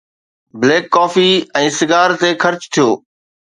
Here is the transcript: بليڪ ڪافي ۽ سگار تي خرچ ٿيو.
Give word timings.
بليڪ 0.63 0.83
ڪافي 0.95 1.27
۽ 1.61 1.69
سگار 1.77 2.09
تي 2.25 2.29
خرچ 2.47 2.61
ٿيو. 2.73 2.89